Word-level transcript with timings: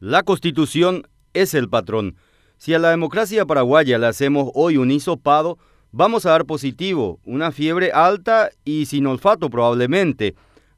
La 0.00 0.22
Constitución 0.22 1.08
es 1.34 1.54
el 1.54 1.68
patrón. 1.68 2.14
Si 2.56 2.72
a 2.72 2.78
la 2.78 2.90
democracia 2.90 3.46
paraguaya 3.46 3.98
le 3.98 4.06
hacemos 4.06 4.48
hoy 4.54 4.76
un 4.76 4.92
hisopado, 4.92 5.58
vamos 5.90 6.24
a 6.24 6.30
dar 6.30 6.46
positivo, 6.46 7.18
una 7.24 7.50
fiebre 7.50 7.90
alta 7.90 8.50
y 8.64 8.86
sin 8.86 9.08
olfato 9.08 9.50
probablemente. 9.50 10.36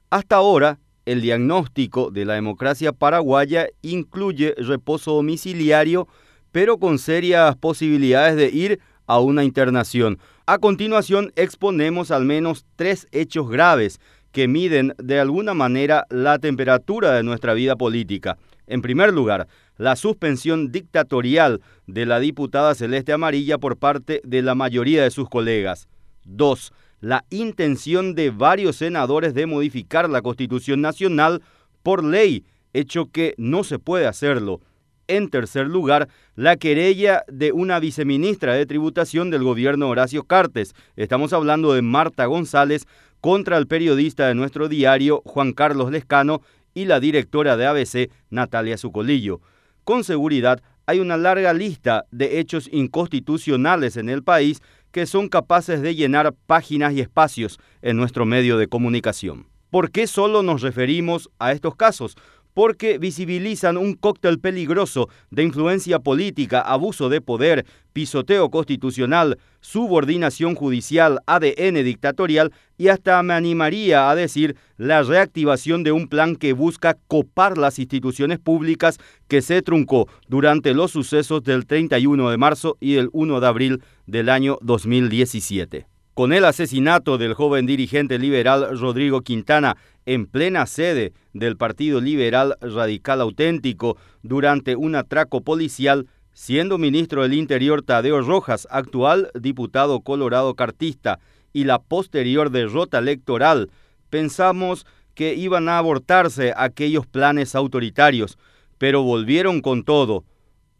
Hasta 0.09 0.37
ahora, 0.37 0.79
el 1.05 1.21
diagnóstico 1.21 2.11
de 2.11 2.25
la 2.25 2.33
democracia 2.33 2.95
paraguaya 2.95 3.67
incluye 3.83 4.55
reposo 4.57 5.13
domiciliario, 5.13 6.09
pero 6.51 6.79
con 6.79 6.99
serias 6.99 7.57
posibilidades 7.57 8.37
de 8.37 8.49
ir 8.49 8.81
a 9.07 9.21
una 9.21 9.45
internación. 9.45 10.19
A 10.47 10.57
continuación 10.57 11.31
exponemos 11.37 12.11
al 12.11 12.25
menos 12.25 12.65
tres 12.75 13.07
hechos 13.13 13.51
graves 13.51 14.01
que 14.33 14.49
miden 14.49 14.95
de 14.97 15.21
alguna 15.21 15.53
manera 15.53 16.07
la 16.09 16.39
temperatura 16.39 17.13
de 17.13 17.23
nuestra 17.23 17.53
vida 17.53 17.77
política. 17.77 18.39
En 18.71 18.83
primer 18.83 19.13
lugar, 19.13 19.49
la 19.79 19.97
suspensión 19.97 20.71
dictatorial 20.71 21.61
de 21.89 22.07
la 22.07 22.21
diputada 22.21 22.77
Celeste 22.77 23.13
Amarilla 23.13 23.59
por 23.59 23.77
parte 23.77 24.21
de 24.23 24.43
la 24.43 24.55
mayoría 24.55 25.03
de 25.03 25.11
sus 25.11 25.29
colegas. 25.29 25.89
Dos, 26.25 26.73
la 27.01 27.25
intención 27.31 28.15
de 28.15 28.31
varios 28.31 28.77
senadores 28.77 29.35
de 29.35 29.47
modificar 29.47 30.09
la 30.09 30.23
Constitución 30.23 30.81
Nacional 30.81 31.43
por 31.83 32.05
ley, 32.05 32.45
hecho 32.73 33.11
que 33.11 33.35
no 33.39 33.65
se 33.65 33.81
puede 33.81 34.07
hacerlo. 34.07 34.61
En 35.09 35.31
tercer 35.31 35.67
lugar, 35.67 36.09
la 36.37 36.57
querella 36.57 37.25
de 37.27 37.51
una 37.51 37.81
viceministra 37.81 38.55
de 38.55 38.67
tributación 38.67 39.31
del 39.31 39.43
gobierno 39.43 39.89
Horacio 39.89 40.23
Cartes. 40.23 40.77
Estamos 40.95 41.33
hablando 41.33 41.73
de 41.73 41.83
Marta 41.83 42.27
González 42.27 42.87
contra 43.21 43.59
el 43.59 43.67
periodista 43.67 44.29
de 44.29 44.37
nuestro 44.37 44.69
diario 44.69 45.23
Juan 45.25 45.53
Carlos 45.53 45.91
Lescano 45.91 46.43
y 46.75 46.85
la 46.85 47.01
directora 47.01 47.57
de 47.57 47.67
ABC, 47.67 48.11
Natalia 48.31 48.79
Zucolillo. 48.79 49.41
Con 49.85 50.05
seguridad, 50.05 50.63
hay 50.87 51.01
una 51.01 51.17
larga 51.17 51.53
lista 51.53 52.05
de 52.11 52.41
hechos 52.41 52.69
inconstitucionales 52.73 53.97
en 53.97 54.09
el 54.09 54.23
país 54.23 54.61
que 54.91 55.07
son 55.07 55.29
capaces 55.29 55.83
de 55.83 55.95
llenar 55.95 56.35
páginas 56.47 56.93
y 56.93 57.01
espacios 57.01 57.59
en 57.83 57.97
nuestro 57.97 58.27
medio 58.27 58.59
de 58.59 58.67
comunicación. 58.67 59.47
¿Por 59.71 59.93
qué 59.93 60.09
solo 60.09 60.43
nos 60.43 60.63
referimos 60.63 61.31
a 61.39 61.53
estos 61.53 61.77
casos? 61.77 62.17
Porque 62.55 62.99
visibilizan 62.99 63.77
un 63.77 63.95
cóctel 63.95 64.39
peligroso 64.39 65.09
de 65.31 65.43
influencia 65.43 65.99
política, 65.99 66.61
abuso 66.61 67.09
de 67.09 67.21
poder, 67.21 67.67
pisoteo 67.93 68.51
constitucional, 68.51 69.39
subordinación 69.61 70.55
judicial, 70.55 71.21
ADN 71.27 71.85
dictatorial 71.85 72.53
y 72.79 72.89
hasta 72.89 73.23
me 73.23 73.35
animaría 73.35 74.11
a 74.11 74.15
decir 74.15 74.57
la 74.77 75.03
reactivación 75.03 75.83
de 75.83 75.93
un 75.93 76.09
plan 76.09 76.37
que 76.37 76.53
busca 76.53 76.97
copar 77.09 77.59
las 77.59 77.79
instituciones 77.79 78.39
públicas 78.39 78.99
que 79.29 79.43
se 79.43 79.63
truncó 79.63 80.09
durante 80.29 80.73
los 80.73 80.93
sucesos 80.93 81.43
del 81.43 81.67
31 81.67 82.31
de 82.31 82.39
marzo 82.39 82.77
y 82.81 82.97
el 82.97 83.11
1 83.13 83.41
de 83.41 83.47
abril 83.47 83.83
del 84.07 84.29
año 84.29 84.59
2017. 84.63 85.90
Con 86.21 86.35
el 86.35 86.45
asesinato 86.45 87.17
del 87.17 87.33
joven 87.33 87.65
dirigente 87.65 88.19
liberal 88.19 88.79
Rodrigo 88.79 89.23
Quintana 89.23 89.79
en 90.05 90.27
plena 90.27 90.67
sede 90.67 91.15
del 91.33 91.57
Partido 91.57 91.99
Liberal 91.99 92.59
Radical 92.61 93.23
Auténtico 93.23 93.97
durante 94.23 94.77
un 94.77 94.97
atraco 94.97 95.41
policial, 95.41 96.09
siendo 96.35 96.77
ministro 96.77 97.23
del 97.23 97.33
Interior 97.33 97.81
Tadeo 97.81 98.21
Rojas, 98.21 98.69
actual 98.71 99.31
diputado 99.33 100.03
colorado 100.03 100.55
cartista, 100.55 101.21
y 101.55 101.65
la 101.65 101.79
posterior 101.79 102.51
derrota 102.51 102.99
electoral, 102.99 103.71
pensamos 104.11 104.85
que 105.15 105.33
iban 105.33 105.71
a 105.71 105.79
abortarse 105.79 106.53
aquellos 106.55 107.07
planes 107.07 107.55
autoritarios, 107.55 108.37
pero 108.77 109.03
volvieron 109.03 109.63
con 109.63 109.85
todo, 109.85 110.25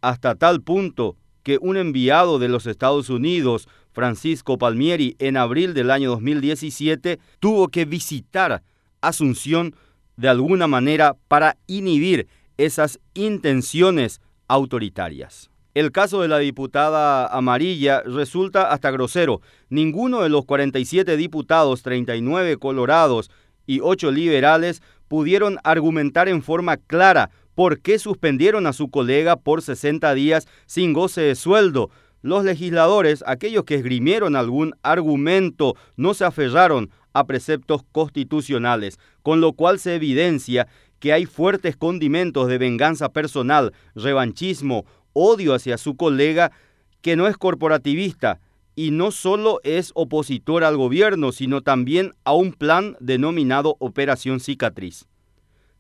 hasta 0.03 0.35
tal 0.35 0.61
punto 0.61 1.17
que 1.43 1.59
un 1.63 1.79
enviado 1.79 2.39
de 2.39 2.49
los 2.49 2.67
Estados 2.67 3.09
Unidos, 3.09 3.69
Francisco 3.93 4.59
Palmieri, 4.59 5.17
en 5.19 5.37
abril 5.37 5.75
del 5.75 5.91
año 5.91 6.11
2017, 6.11 7.19
tuvo 7.39 7.69
que 7.69 7.85
visitar 7.85 8.63
Asunción 9.03 9.75
de 10.17 10.29
alguna 10.29 10.67
manera 10.67 11.17
para 11.29 11.57
inhibir 11.67 12.29
esas 12.59 13.01
intenciones 13.15 14.21
autoritarias. 14.47 15.51
El 15.73 15.93
caso 15.93 16.21
de 16.21 16.29
la 16.29 16.39
diputada 16.39 17.27
amarilla 17.27 18.03
resulta 18.03 18.71
hasta 18.71 18.91
grosero. 18.91 19.41
Ninguno 19.69 20.21
de 20.21 20.29
los 20.29 20.45
47 20.45 21.17
diputados, 21.17 21.83
39 21.83 22.59
colorados 22.59 23.31
y 23.67 23.81
8 23.81 24.11
liberales 24.11 24.83
pudieron 25.09 25.59
argumentar 25.63 26.29
en 26.29 26.43
forma 26.43 26.77
clara 26.77 27.31
por 27.55 27.81
qué 27.81 27.99
suspendieron 27.99 28.67
a 28.67 28.73
su 28.73 28.91
colega 28.91 29.37
por 29.37 29.63
60 29.63 30.13
días 30.15 30.49
sin 30.67 30.93
goce 30.93 31.21
de 31.21 31.35
sueldo. 31.37 31.91
Los 32.23 32.45
legisladores, 32.45 33.25
aquellos 33.27 33.65
que 33.65 33.77
esgrimieron 33.77 34.37
algún 34.37 34.75
argumento, 34.83 35.75
no 35.97 36.13
se 36.15 36.25
aferraron 36.25 36.91
a 37.13 37.27
preceptos 37.27 37.83
constitucionales, 37.93 38.99
con 39.23 39.41
lo 39.41 39.55
cual 39.55 39.79
se 39.79 39.95
evidencia 39.95 40.69
que 40.99 41.13
hay 41.13 41.25
fuertes 41.25 41.77
condimentos 41.77 42.47
de 42.49 42.59
venganza 42.59 43.09
personal, 43.09 43.73
revanchismo, 43.95 44.85
odio 45.13 45.55
hacia 45.55 45.79
su 45.79 45.97
colega, 45.97 46.53
que 47.01 47.17
no 47.17 47.27
es 47.27 47.37
corporativista 47.39 48.39
y 48.77 48.91
no 48.91 49.11
solo 49.11 49.61
es 49.65 49.91
opositor 49.95 50.63
al 50.63 50.77
gobierno, 50.77 51.33
sino 51.33 51.63
también 51.63 52.13
a 52.25 52.35
un 52.35 52.53
plan 52.53 52.97
denominado 53.01 53.77
Operación 53.79 54.41
Cicatriz. 54.41 55.07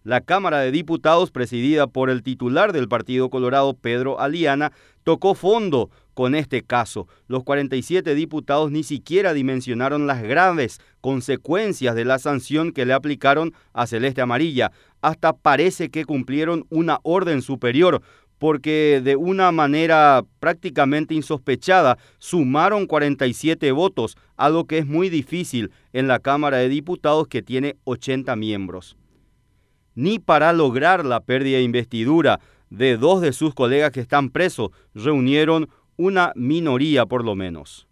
La 0.02 0.22
Cámara 0.22 0.60
de 0.60 0.70
Diputados, 0.70 1.30
presidida 1.30 1.86
por 1.86 2.08
el 2.08 2.22
titular 2.22 2.72
del 2.72 2.88
Partido 2.88 3.28
Colorado, 3.28 3.74
Pedro 3.74 4.18
Aliana, 4.18 4.72
tocó 5.04 5.34
fondo 5.34 5.90
con 6.20 6.34
este 6.34 6.60
caso. 6.60 7.08
Los 7.28 7.44
47 7.44 8.14
diputados 8.14 8.70
ni 8.70 8.82
siquiera 8.82 9.32
dimensionaron 9.32 10.06
las 10.06 10.22
graves 10.22 10.78
consecuencias 11.00 11.94
de 11.94 12.04
la 12.04 12.18
sanción 12.18 12.72
que 12.72 12.84
le 12.84 12.92
aplicaron 12.92 13.54
a 13.72 13.86
Celeste 13.86 14.20
Amarilla. 14.20 14.70
Hasta 15.00 15.32
parece 15.32 15.88
que 15.88 16.04
cumplieron 16.04 16.66
una 16.68 16.98
orden 17.04 17.40
superior 17.40 18.02
porque 18.38 19.00
de 19.02 19.16
una 19.16 19.50
manera 19.50 20.22
prácticamente 20.40 21.14
insospechada 21.14 21.96
sumaron 22.18 22.84
47 22.84 23.72
votos, 23.72 24.18
algo 24.36 24.66
que 24.66 24.76
es 24.76 24.86
muy 24.86 25.08
difícil 25.08 25.72
en 25.94 26.06
la 26.06 26.18
Cámara 26.18 26.58
de 26.58 26.68
Diputados 26.68 27.28
que 27.28 27.40
tiene 27.40 27.76
80 27.84 28.36
miembros 28.36 28.94
ni 29.94 30.18
para 30.18 30.52
lograr 30.52 31.04
la 31.04 31.20
pérdida 31.20 31.58
de 31.58 31.64
investidura 31.64 32.40
de 32.70 32.96
dos 32.96 33.20
de 33.20 33.32
sus 33.32 33.52
colegas 33.52 33.90
que 33.90 34.00
están 34.00 34.30
presos, 34.30 34.70
reunieron 34.94 35.68
una 36.00 36.32
minoría 36.34 37.04
por 37.04 37.22
lo 37.22 37.34
menos. 37.34 37.86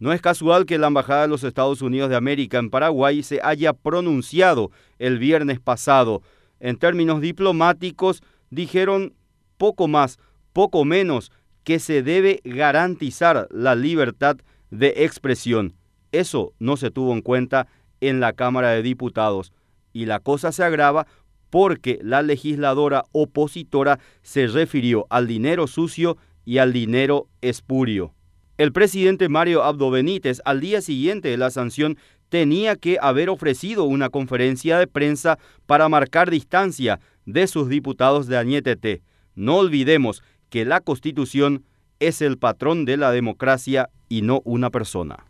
No 0.00 0.12
es 0.12 0.20
casual 0.20 0.66
que 0.66 0.78
la 0.78 0.88
Embajada 0.88 1.22
de 1.22 1.28
los 1.28 1.44
Estados 1.44 1.80
Unidos 1.80 2.10
de 2.10 2.16
América 2.16 2.58
en 2.58 2.70
Paraguay 2.70 3.22
se 3.22 3.40
haya 3.40 3.72
pronunciado 3.72 4.72
el 4.98 5.20
viernes 5.20 5.60
pasado. 5.60 6.22
En 6.58 6.76
términos 6.76 7.20
diplomáticos, 7.20 8.20
dijeron 8.50 9.14
poco 9.58 9.86
más, 9.86 10.18
poco 10.52 10.84
menos, 10.84 11.30
que 11.62 11.78
se 11.78 12.02
debe 12.02 12.40
garantizar 12.44 13.46
la 13.52 13.76
libertad 13.76 14.36
de 14.70 15.04
expresión. 15.04 15.74
Eso 16.10 16.52
no 16.58 16.76
se 16.76 16.90
tuvo 16.90 17.12
en 17.12 17.22
cuenta 17.22 17.68
en 18.00 18.18
la 18.18 18.32
Cámara 18.32 18.70
de 18.70 18.82
Diputados 18.82 19.52
y 19.92 20.06
la 20.06 20.18
cosa 20.18 20.50
se 20.50 20.64
agrava 20.64 21.06
porque 21.48 22.00
la 22.02 22.22
legisladora 22.22 23.04
opositora 23.12 24.00
se 24.22 24.48
refirió 24.48 25.06
al 25.10 25.28
dinero 25.28 25.68
sucio 25.68 26.18
y 26.46 26.56
al 26.58 26.72
dinero 26.72 27.28
espurio. 27.42 28.14
El 28.56 28.72
presidente 28.72 29.28
Mario 29.28 29.62
Abdo 29.62 29.90
Benítez 29.90 30.40
al 30.46 30.60
día 30.60 30.80
siguiente 30.80 31.28
de 31.28 31.36
la 31.36 31.50
sanción 31.50 31.98
tenía 32.30 32.76
que 32.76 32.96
haber 33.02 33.28
ofrecido 33.28 33.84
una 33.84 34.08
conferencia 34.08 34.78
de 34.78 34.86
prensa 34.86 35.38
para 35.66 35.90
marcar 35.90 36.30
distancia 36.30 37.00
de 37.26 37.46
sus 37.48 37.68
diputados 37.68 38.28
de 38.28 38.38
Añetete. 38.38 39.02
No 39.34 39.58
olvidemos 39.58 40.22
que 40.48 40.64
la 40.64 40.80
Constitución 40.80 41.64
es 42.00 42.22
el 42.22 42.38
patrón 42.38 42.86
de 42.86 42.96
la 42.96 43.10
democracia 43.10 43.90
y 44.08 44.22
no 44.22 44.40
una 44.44 44.70
persona. 44.70 45.26